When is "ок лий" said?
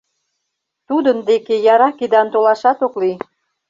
2.85-3.17